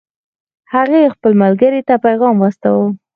[0.73, 2.87] هغې خپل ملګرې ته پیغام واستاوه